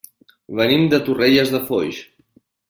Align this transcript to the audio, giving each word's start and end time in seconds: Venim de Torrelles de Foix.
Venim 0.59 0.87
de 0.93 0.99
Torrelles 1.09 1.53
de 1.57 1.61
Foix. 1.69 2.01